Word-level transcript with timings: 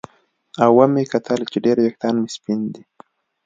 او 0.63 0.71
ومې 0.77 1.03
کتل 1.11 1.41
چې 1.51 1.57
ډېر 1.65 1.77
ویښتان 1.79 2.15
مې 2.21 2.29
سپین 2.37 2.61
دي 2.73 2.83